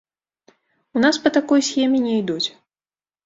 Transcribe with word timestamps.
У 0.99 1.03
нас 1.03 1.19
па 1.27 1.31
такой 1.37 1.63
схеме 1.69 1.99
не 2.05 2.13
ідуць. 2.21 2.47